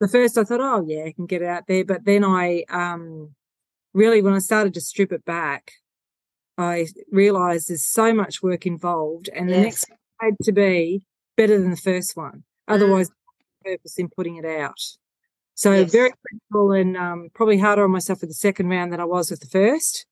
The 0.00 0.08
first 0.08 0.36
I 0.36 0.44
thought, 0.44 0.60
oh 0.60 0.84
yeah, 0.86 1.04
I 1.04 1.12
can 1.12 1.26
get 1.26 1.42
it 1.42 1.48
out 1.48 1.66
there. 1.66 1.84
But 1.84 2.04
then 2.04 2.24
I 2.24 2.64
um 2.68 3.34
really 3.94 4.22
when 4.22 4.34
I 4.34 4.38
started 4.38 4.74
to 4.74 4.80
strip 4.80 5.12
it 5.12 5.24
back, 5.24 5.72
I 6.58 6.86
realized 7.10 7.68
there's 7.68 7.84
so 7.84 8.12
much 8.12 8.42
work 8.42 8.66
involved 8.66 9.28
and 9.34 9.48
the 9.48 9.58
next 9.58 9.90
had 10.20 10.36
to 10.44 10.52
be 10.52 11.04
better 11.36 11.58
than 11.60 11.70
the 11.70 11.76
first 11.76 12.16
one. 12.16 12.44
Otherwise 12.68 13.10
purpose 13.64 13.98
in 13.98 14.08
putting 14.08 14.36
it 14.36 14.44
out. 14.44 14.78
So 15.54 15.72
Yes. 15.72 15.92
very 15.92 16.10
critical 16.26 16.72
and 16.72 16.96
um, 16.96 17.28
probably 17.34 17.58
harder 17.58 17.84
on 17.84 17.90
myself 17.90 18.20
with 18.20 18.30
the 18.30 18.34
second 18.34 18.68
round 18.68 18.92
than 18.92 19.00
I 19.00 19.04
was 19.04 19.30
with 19.30 19.40
the 19.40 19.46
first. 19.46 20.06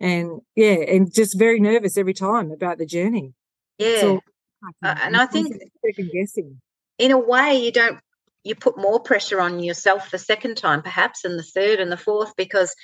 and 0.00 0.40
yeah, 0.56 0.72
and 0.74 1.12
just 1.14 1.38
very 1.38 1.60
nervous 1.60 1.96
every 1.96 2.14
time 2.14 2.50
about 2.50 2.78
the 2.78 2.86
journey. 2.86 3.32
Yeah, 3.78 4.00
So, 4.00 4.20
Uh, 4.82 4.96
and 5.02 5.16
I 5.16 5.26
think- 5.26 5.54
second 5.86 6.10
guessing. 6.12 6.60
in 6.98 7.10
a 7.12 7.18
way, 7.18 7.54
you 7.64 7.70
don't 7.70 8.00
you 8.46 8.54
put 8.54 8.76
more 8.76 9.00
pressure 9.00 9.40
on 9.40 9.60
yourself 9.60 10.10
the 10.10 10.18
second 10.18 10.56
time, 10.58 10.82
perhaps, 10.82 11.24
and 11.24 11.38
the 11.38 11.42
third 11.42 11.80
and 11.80 11.90
the 11.92 11.96
fourth, 11.96 12.34
because 12.36 12.74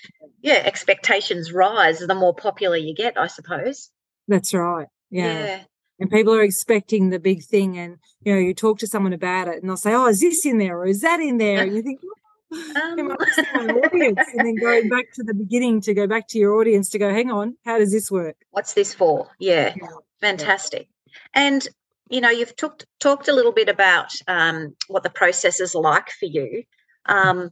yeah, 0.40 0.62
expectations 0.64 1.52
rise 1.52 1.98
the 1.98 2.14
more 2.14 2.34
popular 2.34 2.76
you 2.76 2.94
get, 2.94 3.18
I 3.18 3.26
suppose. 3.26 3.90
That's 4.28 4.54
right. 4.54 4.86
Yeah. 5.10 5.24
yeah. 5.44 5.64
And 6.00 6.10
people 6.10 6.34
are 6.34 6.42
expecting 6.42 7.10
the 7.10 7.18
big 7.20 7.42
thing, 7.44 7.78
and 7.78 7.98
you 8.22 8.32
know, 8.32 8.40
you 8.40 8.54
talk 8.54 8.78
to 8.78 8.86
someone 8.86 9.12
about 9.12 9.48
it, 9.48 9.60
and 9.60 9.68
they'll 9.68 9.76
say, 9.76 9.94
"Oh, 9.94 10.08
is 10.08 10.20
this 10.20 10.44
in 10.46 10.58
there 10.58 10.78
or 10.78 10.86
is 10.86 11.02
that 11.02 11.20
in 11.20 11.36
there?" 11.38 11.62
And 11.62 11.76
you 11.76 11.82
think, 11.82 12.00
Um, 12.52 13.16
missing 13.20 13.44
my 13.54 13.66
audience? 13.66 14.18
And 14.34 14.44
then 14.44 14.56
going 14.56 14.88
back 14.88 15.12
to 15.12 15.22
the 15.22 15.34
beginning 15.34 15.80
to 15.82 15.94
go 15.94 16.08
back 16.08 16.26
to 16.30 16.38
your 16.38 16.54
audience 16.60 16.88
to 16.90 16.98
go, 16.98 17.08
hang 17.12 17.30
on, 17.30 17.56
how 17.64 17.78
does 17.78 17.92
this 17.92 18.10
work? 18.10 18.34
what's 18.50 18.74
this 18.74 18.92
for? 18.92 19.28
Yeah, 19.38 19.72
Yeah. 19.80 19.86
fantastic. 20.20 20.88
And 21.32 21.66
you 22.08 22.20
know, 22.20 22.28
you've 22.30 22.56
talked 22.56 22.86
talked 22.98 23.28
a 23.28 23.32
little 23.32 23.52
bit 23.52 23.68
about 23.68 24.10
um, 24.26 24.74
what 24.88 25.04
the 25.04 25.10
process 25.10 25.60
is 25.60 25.76
like 25.76 26.10
for 26.10 26.26
you. 26.26 26.64
Um, 27.06 27.50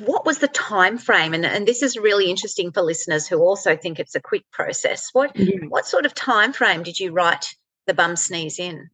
what 0.00 0.24
was 0.24 0.38
the 0.38 0.48
time 0.48 0.98
frame? 0.98 1.34
And 1.34 1.44
and 1.44 1.66
this 1.66 1.82
is 1.82 1.96
really 1.96 2.30
interesting 2.30 2.72
for 2.72 2.82
listeners 2.82 3.26
who 3.28 3.38
also 3.38 3.76
think 3.76 3.98
it's 3.98 4.14
a 4.14 4.20
quick 4.20 4.44
process. 4.50 5.10
What 5.12 5.36
Yeah. 5.36 5.66
what 5.68 5.86
sort 5.86 6.06
of 6.06 6.14
time 6.14 6.52
frame 6.52 6.82
did 6.82 6.98
you 6.98 7.12
write 7.12 7.54
the 7.86 7.94
bum 7.94 8.16
sneeze 8.16 8.58
in? 8.58 8.88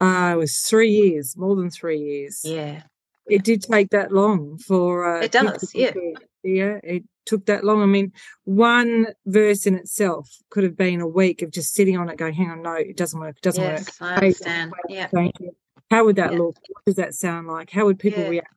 Uh, 0.00 0.32
it 0.34 0.38
was 0.38 0.58
three 0.58 0.90
years, 0.90 1.36
more 1.36 1.56
than 1.56 1.70
three 1.70 1.98
years. 1.98 2.40
Yeah, 2.44 2.82
It 3.26 3.44
did 3.44 3.62
take 3.62 3.90
that 3.90 4.10
long 4.12 4.56
for 4.58 5.04
uh, 5.18 5.20
It 5.24 5.32
does, 5.32 5.74
yeah. 5.74 5.92
yeah, 6.42 6.78
it 6.82 7.04
took 7.26 7.44
that 7.46 7.64
long. 7.64 7.82
I 7.82 7.86
mean, 7.86 8.12
one 8.44 9.08
verse 9.26 9.66
in 9.66 9.74
itself 9.74 10.30
could 10.48 10.64
have 10.64 10.76
been 10.76 11.02
a 11.02 11.06
week 11.06 11.42
of 11.42 11.50
just 11.50 11.74
sitting 11.74 11.98
on 11.98 12.08
it, 12.08 12.16
going, 12.16 12.32
"Hang 12.32 12.48
on, 12.50 12.62
no, 12.62 12.72
it 12.72 12.96
doesn't 12.96 13.20
work. 13.20 13.36
It 13.36 13.42
doesn't 13.42 13.62
work." 13.62 13.82
I 14.00 14.14
understand. 14.14 14.72
Yeah, 14.88 15.08
How 15.90 16.04
would 16.04 16.16
that 16.16 16.32
Yeah. 16.32 16.38
look? 16.38 16.56
What 16.68 16.84
does 16.86 16.94
that 16.96 17.14
sound 17.14 17.48
like? 17.48 17.68
How 17.70 17.84
would 17.84 17.98
people 17.98 18.22
Yeah. 18.22 18.28
react? 18.30 18.54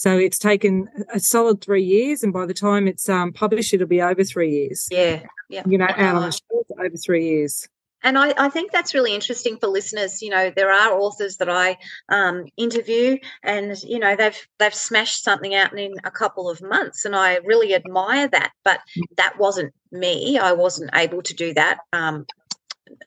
So 0.00 0.16
it's 0.16 0.38
taken 0.38 0.88
a 1.12 1.20
solid 1.20 1.60
three 1.60 1.82
years, 1.84 2.22
and 2.22 2.32
by 2.32 2.46
the 2.46 2.54
time 2.54 2.88
it's 2.88 3.06
um, 3.06 3.34
published, 3.34 3.74
it'll 3.74 3.86
be 3.86 4.00
over 4.00 4.24
three 4.24 4.50
years. 4.50 4.88
yeah, 4.90 5.24
yeah. 5.50 5.62
You 5.66 5.76
know, 5.76 5.88
out 5.94 6.16
on 6.16 6.22
the 6.22 6.32
shelf 6.32 6.66
over 6.78 6.96
three 6.96 7.28
years. 7.28 7.68
And 8.02 8.16
I, 8.16 8.32
I 8.38 8.48
think 8.48 8.72
that's 8.72 8.94
really 8.94 9.14
interesting 9.14 9.58
for 9.58 9.66
listeners. 9.66 10.22
You 10.22 10.30
know, 10.30 10.50
there 10.56 10.72
are 10.72 10.98
authors 10.98 11.36
that 11.36 11.50
I 11.50 11.76
um, 12.08 12.46
interview, 12.56 13.18
and 13.42 13.76
you 13.82 13.98
know 13.98 14.16
they've 14.16 14.40
they've 14.58 14.74
smashed 14.74 15.22
something 15.22 15.54
out 15.54 15.78
in 15.78 15.92
a 16.02 16.10
couple 16.10 16.48
of 16.48 16.62
months, 16.62 17.04
and 17.04 17.14
I 17.14 17.34
really 17.44 17.74
admire 17.74 18.26
that. 18.28 18.52
But 18.64 18.80
that 19.18 19.38
wasn't 19.38 19.74
me. 19.92 20.38
I 20.38 20.52
wasn't 20.52 20.92
able 20.94 21.20
to 21.24 21.34
do 21.34 21.52
that. 21.52 21.80
Um, 21.92 22.24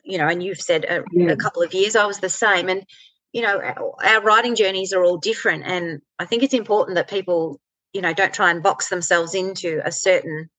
you 0.03 0.19
know, 0.19 0.27
and 0.27 0.43
you've 0.43 0.61
said 0.61 0.85
a, 0.85 1.03
Yeah. 1.11 1.31
a 1.31 1.37
couple 1.37 1.63
of 1.63 1.73
years 1.73 1.95
I 1.95 2.05
was 2.05 2.19
the 2.19 2.29
same, 2.29 2.69
and 2.69 2.85
you 3.33 3.41
know, 3.41 3.59
our, 4.03 4.21
writing 4.21 4.55
journeys 4.55 4.93
are 4.93 5.03
all 5.03 5.17
different, 5.17 5.63
and 5.65 6.01
I 6.19 6.25
think 6.25 6.43
it's 6.43 6.53
important 6.53 6.95
that 6.95 7.09
people, 7.09 7.59
you 7.91 8.01
know, 8.01 8.13
don't 8.13 8.33
try 8.33 8.51
and 8.51 8.63
box 8.63 8.89
themselves 8.89 9.33
into 9.35 9.81
a 9.83 9.91
certain 9.91 10.49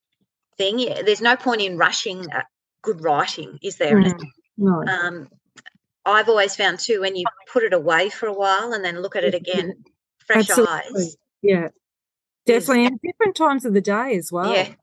thing. 0.59 0.77
There's 1.07 1.23
no 1.23 1.37
point 1.37 1.63
in 1.63 1.79
rushing 1.79 2.27
good 2.83 3.03
writing, 3.03 3.59
is 3.63 3.77
there? 3.77 3.97
Mm, 4.03 4.21
no. 4.59 4.85
um, 4.87 5.29
I've 6.05 6.29
always 6.29 6.55
found 6.55 6.81
too 6.81 7.01
when 7.01 7.17
you 7.17 7.25
put 7.51 7.63
it 7.63 7.73
away 7.73 8.11
for 8.11 8.27
a 8.27 8.33
while 8.33 8.73
and 8.75 8.85
then 8.85 9.01
look 9.01 9.17
at 9.17 9.25
it 9.25 9.35
again, 9.35 9.85
fresh 10.27 10.51
Absolutely. 10.51 10.75
eyes. 10.97 11.17
Yeah, 11.43 11.69
definitely. 12.45 12.87
And 12.87 13.01
different 13.01 13.37
times 13.37 13.65
of 13.65 13.73
the 13.73 13.81
day 13.81 14.17
as 14.17 14.31
well. 14.33 14.53
Yeah, 14.53 14.75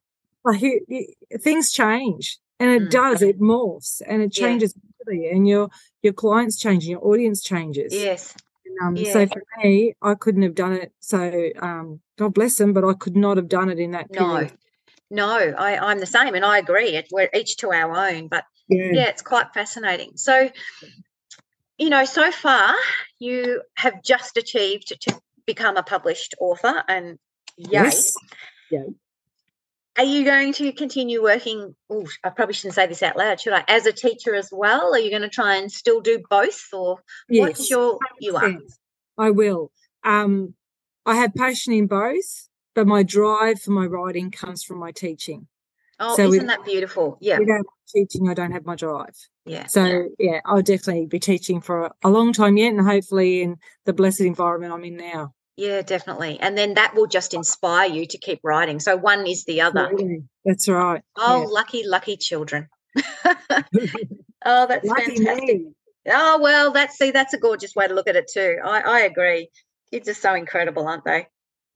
Like 0.44 0.62
you, 0.62 0.84
you- 0.88 1.14
things 1.40 1.72
change, 1.72 2.40
and 2.60 2.72
it 2.72 2.84
Mm. 2.88 2.90
does. 2.90 3.22
It 3.22 3.40
morphs, 3.40 4.02
and 4.08 4.22
it 4.22 4.36
Yeah. 4.36 4.48
changes. 4.48 4.74
quickly, 5.04 5.30
And 5.30 5.48
your 5.48 5.70
your 6.02 6.14
clients 6.14 6.58
change, 6.58 6.84
and 6.84 6.92
your 6.92 7.06
audience 7.06 7.42
changes. 7.42 7.94
yes, 7.94 8.36
And, 8.66 8.88
um, 8.88 8.96
Yeah. 8.96 9.14
So 9.14 9.28
for 9.28 9.44
me, 9.64 9.96
I 10.02 10.16
couldn't 10.16 10.42
have 10.44 10.56
done 10.56 10.74
it. 10.74 10.92
So 11.00 11.50
um, 11.62 12.02
God 12.18 12.34
bless 12.34 12.56
them, 12.56 12.74
but 12.74 12.84
I 12.84 12.94
could 12.94 13.16
not 13.16 13.38
have 13.38 13.48
done 13.48 13.70
it 13.70 13.80
in 13.80 13.92
that 13.92 14.10
no, 14.10 14.28
period. 14.28 14.58
no, 15.10 15.54
I, 15.58 15.78
I'm 15.78 16.00
the 16.00 16.06
same, 16.06 16.36
and 16.36 16.46
I 16.46 16.58
agree. 16.58 16.96
It, 16.96 17.08
we're 17.12 17.30
each 17.34 17.58
to 17.58 17.72
our 17.72 18.10
own, 18.10 18.28
but 18.28 18.46
Yeah. 18.68 18.92
yeah, 18.94 19.08
it's 19.08 19.22
quite 19.22 19.54
fascinating. 19.54 20.14
So, 20.16 20.50
you 21.78 21.90
know, 21.90 22.06
so 22.06 22.32
far 22.32 22.74
you 23.20 23.62
have 23.76 24.04
just 24.04 24.38
achieved 24.38 25.00
to 25.02 25.22
become 25.46 25.78
a 25.78 25.84
published 25.84 26.36
author, 26.40 26.84
and 26.88 27.20
yay. 27.58 27.84
Yes. 27.84 28.16
Are 30.02 30.06
you 30.06 30.26
going 30.26 30.52
to 30.54 30.72
continue 30.72 31.22
working? 31.22 31.76
Oh, 31.88 32.08
I 32.24 32.30
probably 32.32 32.56
shouldn't 32.56 32.74
say 32.74 32.88
this 32.88 33.04
out 33.04 33.18
loud, 33.18 33.40
should 33.40 33.54
I? 33.54 33.64
As 33.68 33.86
a 33.86 33.92
teacher 33.94 34.34
as 34.34 34.50
well? 34.52 34.96
Are 34.96 35.00
you 35.00 35.12
going 35.12 35.22
to 35.22 35.30
try 35.30 35.58
and 35.58 35.72
still 35.72 36.02
do 36.02 36.24
both, 36.28 36.60
or 36.74 36.98
what's 37.30 37.70
your 37.70 38.00
you 38.20 38.36
are? 38.36 38.52
I 39.20 39.30
will. 39.30 39.72
Um, 40.04 40.56
I 41.06 41.18
have 41.18 41.36
passion 41.36 41.74
in 41.74 41.86
both, 41.86 42.48
but 42.74 42.88
my 42.88 43.04
drive 43.04 43.62
for 43.62 43.70
my 43.70 43.86
writing 43.86 44.32
comes 44.32 44.64
from 44.64 44.80
my 44.80 44.92
teaching. 44.92 45.46
Oh, 46.00 46.16
So 46.16 46.24
isn't 46.30 46.32
with- 46.40 46.48
that 46.48 46.66
beautiful? 46.66 47.20
Yeah, 47.22 47.38
Without 47.38 47.66
teaching, 47.88 48.28
I 48.28 48.34
don't 48.34 48.54
have 48.54 48.66
my 48.66 48.76
drive. 48.76 49.16
yeah. 49.46 49.68
So 49.68 50.10
yeah, 50.18 50.40
I'll 50.46 50.64
definitely 50.64 51.06
be 51.06 51.20
teaching 51.20 51.62
for 51.62 51.92
a 52.04 52.10
long 52.10 52.34
time 52.34 52.58
yet, 52.58 52.74
and 52.74 52.82
hopefully 52.82 53.44
in 53.44 53.58
the 53.86 53.94
blessed 53.94 54.22
environment 54.22 54.74
I'm 54.74 54.84
in 54.84 54.98
now. 54.98 55.36
Yeah, 55.62 55.84
definitely. 55.84 56.40
And 56.40 56.58
then 56.58 56.74
that 56.74 56.96
will 56.96 57.06
just 57.06 57.36
inspire 57.36 57.88
you 57.88 58.08
to 58.08 58.18
keep 58.18 58.40
writing. 58.44 58.80
So 58.80 58.98
one 58.98 59.28
is 59.28 59.46
the 59.46 59.62
other. 59.62 59.92
That's 60.44 60.68
right. 60.68 61.04
Oh, 61.16 61.48
lucky, 61.48 61.84
lucky 61.86 62.18
children. 62.18 62.68
oh, 63.24 64.66
that's 64.68 64.84
Lucky 64.88 65.18
fantastic. 65.18 65.60
me. 65.60 65.72
Oh, 66.10 66.40
well, 66.42 66.72
that's 66.72 66.98
see, 66.98 67.12
that's 67.12 67.36
a 67.36 67.38
gorgeous 67.38 67.76
way 67.76 67.88
to 67.88 67.94
look 67.94 68.08
at 68.08 68.16
it 68.16 68.26
too. 68.34 68.58
I, 68.66 68.80
I 68.82 69.00
agree. 69.02 69.50
Kids 69.92 70.10
are 70.10 70.16
so 70.16 70.34
incredible, 70.34 70.88
aren't 70.88 71.06
they? 71.06 71.28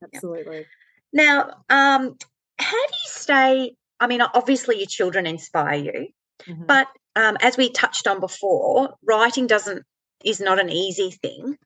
Absolutely. 0.02 0.66
Now, 1.12 1.42
um, 1.70 2.16
how 2.58 2.86
do 2.88 2.92
you 2.92 3.06
stay? 3.06 3.74
I 4.00 4.08
mean, 4.08 4.20
obviously 4.20 4.78
your 4.78 4.88
children 4.88 5.28
inspire 5.28 5.76
you, 5.76 6.08
Mhm. 6.44 6.66
but 6.66 6.88
um, 7.14 7.36
as 7.40 7.56
we 7.56 7.70
touched 7.70 8.08
on 8.08 8.18
before, 8.18 8.96
writing 9.06 9.46
doesn't 9.46 9.84
is 10.24 10.40
not 10.40 10.58
an 10.58 10.70
easy 10.70 11.12
thing. 11.12 11.56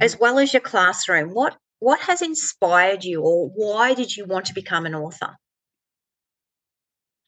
As 0.00 0.18
well 0.18 0.38
as 0.38 0.52
your 0.52 0.60
classroom, 0.60 1.30
what 1.30 1.56
what 1.78 2.00
has 2.00 2.22
inspired 2.22 3.04
you, 3.04 3.20
or 3.22 3.48
why 3.54 3.94
did 3.94 4.16
you 4.16 4.24
want 4.24 4.46
to 4.46 4.54
become 4.54 4.86
an 4.86 4.94
author? 4.94 5.36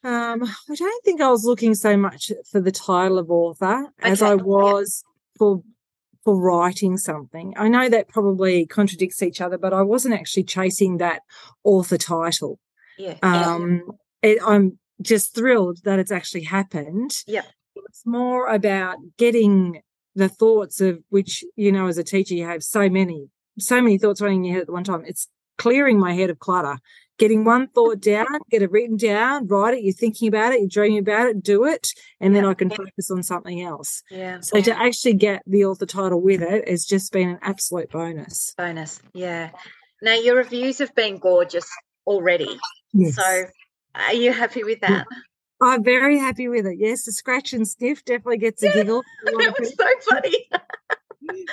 Um, 0.05 0.45
I 0.45 0.75
don't 0.77 1.05
think 1.05 1.21
I 1.21 1.29
was 1.29 1.45
looking 1.45 1.75
so 1.75 1.97
much 1.97 2.31
for 2.51 2.61
the 2.61 2.71
title 2.73 3.19
of 3.19 3.31
author 3.31 3.87
as 4.01 4.23
Okay, 4.23 4.31
I 4.33 4.35
yeah. 4.37 4.43
was 4.43 5.03
for 5.37 5.63
for 6.25 6.39
writing 6.39 6.97
something. 6.99 7.55
I 7.57 7.69
know 7.69 7.89
that 7.89 8.09
probably 8.09 8.67
contradicts 8.67 9.23
each 9.23 9.41
other, 9.41 9.59
but 9.59 9.73
I 9.73 9.83
wasn't 9.83 10.15
actually 10.15 10.45
chasing 10.45 10.99
that 10.99 11.23
author 11.65 11.97
title. 11.97 12.59
Yeah, 12.99 13.15
Um, 13.23 13.85
it, 14.23 14.39
I'm 14.45 14.79
just 15.01 15.35
thrilled 15.35 15.79
that 15.85 15.99
it's 15.99 16.11
actually 16.11 16.43
happened. 16.43 17.13
Yeah. 17.27 17.43
It's 17.77 18.05
more 18.05 18.49
about 18.49 18.99
getting 19.17 19.81
the 20.19 20.29
thoughts 20.29 20.81
of 20.81 20.99
which, 21.11 21.45
you 21.55 21.71
know, 21.71 21.87
as 21.87 21.97
a 21.97 22.05
teacher, 22.05 22.35
you 22.35 22.45
have 22.45 22.65
so 22.65 22.89
many, 22.91 23.29
so 23.59 23.81
many 23.81 23.99
thoughts 23.99 24.21
running 24.21 24.39
in 24.39 24.45
your 24.45 24.55
head 24.55 24.63
at 24.65 24.73
one 24.73 24.83
time. 24.83 25.05
It's 25.07 25.29
clearing 25.59 25.99
my 25.99 26.13
head 26.13 26.29
of 26.29 26.41
clutter, 26.41 26.79
getting 27.19 27.45
one 27.45 27.69
thought 27.69 28.01
down, 28.01 28.27
get 28.51 28.63
it 28.63 28.71
written 28.73 28.97
down, 28.97 29.47
write 29.47 29.75
it, 29.75 29.85
you're 29.85 29.95
thinking 29.95 30.27
about 30.27 30.53
it, 30.53 30.59
you're 30.59 30.69
dreaming 30.69 30.99
about 30.99 31.29
it, 31.29 31.41
do 31.41 31.65
it, 31.65 31.89
and 32.21 32.35
then. 32.35 32.45
I 32.45 32.55
can 32.55 32.69
focus 32.69 33.11
on 33.13 33.23
something 33.23 33.63
else. 33.63 34.03
yeah. 34.11 34.41
So 34.41 34.61
to 34.61 34.77
actually 34.77 35.15
get 35.15 35.43
the 35.47 35.65
author 35.65 35.87
title 35.87 36.21
with 36.21 36.43
it 36.43 36.69
has 36.69 36.85
just 36.85 37.13
been 37.13 37.29
an 37.29 37.39
absolute 37.43 37.91
bonus. 37.91 38.55
bonus. 38.59 39.01
Yeah. 39.15 39.51
Now 40.03 40.15
your 40.15 40.37
reviews 40.37 40.79
have 40.79 40.95
been 40.97 41.19
gorgeous 41.19 41.69
already. 42.07 42.59
Yes. 42.93 43.15
So 43.15 43.45
are 43.95 44.15
you 44.15 44.33
happy 44.33 44.65
with 44.65 44.81
that? 44.81 45.07
I'm 45.61 45.83
very 45.83 46.19
happy 46.19 46.49
with 46.49 46.67
it. 46.67 46.77
Yes, 46.79 47.05
the 47.05 47.13
scratch 47.13 47.53
and 47.53 47.67
sniff 47.67 48.05
definitely 48.05 48.39
gets 48.39 48.63
a 48.63 48.67
Yeah, 48.67 48.73
giggle. 48.75 49.03
It 49.27 49.59
was 49.59 49.75
so 49.75 49.87
funny. 50.11 50.49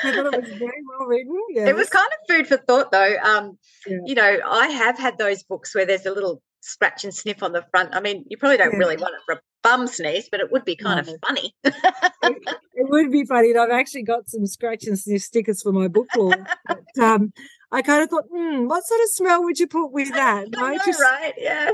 I 0.03 0.11
thought 0.11 0.33
it 0.33 0.41
was 0.41 0.49
very 0.51 0.81
well 0.87 1.07
written. 1.07 1.37
Yes. 1.49 1.67
It 1.69 1.75
was 1.75 1.89
kind 1.89 2.07
of 2.07 2.35
food 2.35 2.47
for 2.47 2.57
thought 2.57 2.91
though. 2.91 3.15
Um, 3.23 3.57
Yeah. 3.87 3.97
you 4.05 4.15
know, 4.15 4.39
I 4.45 4.67
have 4.67 4.97
had 4.97 5.17
those 5.17 5.43
books 5.43 5.73
where 5.75 5.85
there's 5.85 6.05
a 6.05 6.11
little 6.11 6.41
scratch 6.61 7.03
and 7.03 7.13
sniff 7.13 7.43
on 7.43 7.51
the 7.51 7.63
front. 7.71 7.95
I 7.95 7.99
mean, 7.99 8.25
you 8.29 8.37
probably 8.37 8.57
don't 8.57 8.71
Yeah. 8.73 8.77
really 8.79 8.97
want 8.97 9.15
it 9.15 9.21
for 9.25 9.35
a 9.35 9.41
bum 9.63 9.87
sneeze, 9.87 10.29
but 10.31 10.39
it 10.39 10.51
would 10.51 10.65
be 10.65 10.75
kind 10.75 11.05
No. 11.05 11.13
of 11.13 11.19
funny. 11.27 11.55
it 11.63 12.89
would 12.89 13.11
be 13.11 13.25
funny. 13.25 13.51
And 13.51 13.59
I've 13.59 13.71
actually 13.71 14.03
got 14.03 14.29
some 14.29 14.45
scratch 14.45 14.85
and 14.85 14.97
sniff 14.97 15.21
stickers 15.23 15.61
for 15.61 15.71
my 15.71 15.87
book 15.87 16.07
lawn. 16.15 16.47
but, 16.67 16.83
um, 17.03 17.33
I 17.71 17.81
kind 17.81 18.03
of 18.03 18.09
thought, 18.09 18.25
hmm, 18.31 18.67
what 18.67 18.85
sort 18.85 19.01
of 19.01 19.09
smell 19.09 19.43
would 19.43 19.59
you 19.59 19.67
put 19.67 19.91
with 19.91 20.09
that? 20.13 20.47
I 20.57 20.75
know, 20.75 20.81
just 20.85 21.01
right? 21.01 21.33
Yeah. 21.37 21.71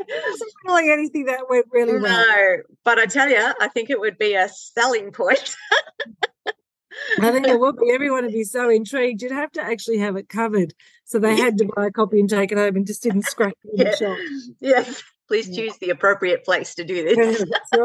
wasn't 0.65 0.89
anything 0.91 1.25
that 1.25 1.49
went 1.49 1.65
really 1.71 1.99
well. 1.99 2.25
No, 2.27 2.57
but 2.83 2.97
I 2.99 3.05
tell 3.05 3.29
you, 3.29 3.51
I 3.59 3.67
think 3.67 3.89
it 3.89 3.99
would 3.99 4.17
be 4.17 4.33
a 4.33 4.49
selling 4.49 5.11
point. 5.11 5.55
I 7.19 7.31
think 7.31 7.47
it 7.47 7.59
would 7.59 7.77
be. 7.77 7.91
Everyone 7.93 8.23
would 8.23 8.33
be 8.33 8.43
so 8.43 8.69
intrigued. 8.69 9.21
You'd 9.21 9.31
have 9.31 9.51
to 9.53 9.61
actually 9.61 9.97
have 9.99 10.15
it 10.15 10.29
covered. 10.29 10.73
So 11.05 11.19
they 11.19 11.35
had 11.35 11.57
to 11.57 11.69
buy 11.75 11.87
a 11.87 11.91
copy 11.91 12.19
and 12.19 12.29
take 12.29 12.51
it 12.51 12.57
home 12.57 12.75
and 12.75 12.87
just 12.87 13.03
didn't 13.03 13.23
scratch 13.23 13.53
it 13.65 13.71
in 13.79 13.85
Yeah. 13.85 13.91
the 13.91 13.97
shop. 13.97 14.17
yes, 14.59 15.03
Please 15.27 15.53
choose 15.55 15.77
the 15.77 15.91
appropriate 15.91 16.43
place 16.43 16.75
to 16.75 16.83
do 16.83 17.03
this. 17.03 17.43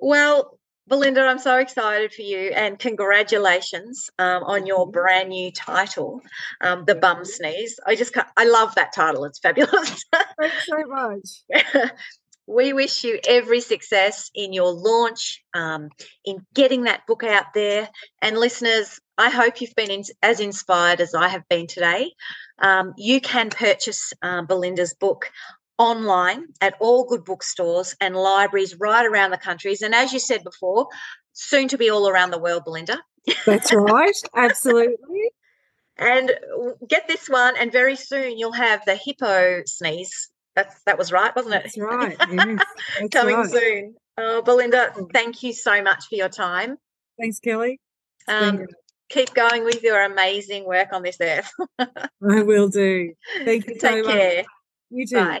Well, 0.00 0.58
Belinda, 0.86 1.22
I'm 1.22 1.38
so 1.38 1.58
excited 1.58 2.12
for 2.12 2.22
you 2.22 2.50
and 2.50 2.78
congratulations 2.78 4.10
um, 4.18 4.42
on 4.44 4.66
your 4.66 4.90
brand 4.90 5.30
new 5.30 5.50
title, 5.50 6.20
um, 6.60 6.84
The 6.84 6.94
Bum 6.94 7.24
Sneeze. 7.24 7.80
I 7.86 7.94
just, 7.94 8.12
can't, 8.12 8.28
I 8.36 8.44
love 8.44 8.74
that 8.74 8.92
title. 8.92 9.24
It's 9.24 9.38
fabulous. 9.38 10.04
Thanks 10.40 10.66
so 10.66 10.84
much. 10.86 11.90
we 12.46 12.74
wish 12.74 13.02
you 13.02 13.18
every 13.26 13.62
success 13.62 14.30
in 14.34 14.52
your 14.52 14.72
launch, 14.72 15.42
um, 15.54 15.88
in 16.26 16.44
getting 16.52 16.84
that 16.84 17.06
book 17.06 17.24
out 17.24 17.54
there. 17.54 17.88
And 18.20 18.36
listeners, 18.36 19.00
I 19.16 19.30
hope 19.30 19.62
you've 19.62 19.74
been 19.74 19.90
in, 19.90 20.02
as 20.22 20.40
inspired 20.40 21.00
as 21.00 21.14
I 21.14 21.28
have 21.28 21.48
been 21.48 21.66
today. 21.66 22.12
Um, 22.58 22.92
you 22.98 23.22
can 23.22 23.48
purchase 23.48 24.12
um, 24.20 24.46
Belinda's 24.46 24.92
book 24.92 25.30
online 25.78 26.46
at 26.60 26.74
all 26.80 27.04
good 27.04 27.24
bookstores 27.24 27.96
and 28.00 28.14
libraries 28.14 28.76
right 28.78 29.06
around 29.06 29.30
the 29.30 29.38
countries. 29.38 29.82
And 29.82 29.94
as 29.94 30.12
you 30.12 30.18
said 30.18 30.44
before, 30.44 30.88
soon 31.32 31.68
to 31.68 31.78
be 31.78 31.90
all 31.90 32.08
around 32.08 32.30
the 32.30 32.38
world, 32.38 32.64
Belinda. 32.64 33.02
That's 33.46 33.72
right. 33.72 34.14
Absolutely. 34.36 35.30
And 35.96 36.32
get 36.88 37.06
this 37.06 37.28
one, 37.28 37.56
and 37.56 37.70
very 37.70 37.94
soon 37.94 38.36
you'll 38.36 38.52
have 38.52 38.84
the 38.84 38.96
hippo 38.96 39.62
sneeze. 39.64 40.28
That's 40.56 40.74
that 40.86 40.98
was 40.98 41.12
right, 41.12 41.34
wasn't 41.34 41.54
it? 41.54 41.62
That's 41.64 41.78
right. 41.78 42.16
Yes, 42.30 42.60
that's 42.98 43.12
Coming 43.12 43.36
right. 43.36 43.50
soon. 43.50 43.94
Oh, 44.18 44.42
Belinda, 44.42 44.92
thank 45.12 45.42
you 45.42 45.52
so 45.52 45.82
much 45.82 46.06
for 46.08 46.16
your 46.16 46.28
time. 46.28 46.76
Thanks, 47.18 47.38
Kelly. 47.38 47.80
Um, 48.26 48.66
keep 49.08 49.34
going 49.34 49.64
with 49.64 49.82
your 49.82 50.02
amazing 50.02 50.64
work 50.64 50.92
on 50.92 51.02
this 51.02 51.18
earth. 51.20 51.50
I 51.78 52.42
will 52.42 52.68
do. 52.68 53.12
Thank 53.44 53.66
you 53.68 53.78
so 53.78 53.88
Take 53.88 54.04
much. 54.04 54.14
care. 54.14 54.44
You 54.90 55.06
too. 55.06 55.16
Bye. 55.16 55.40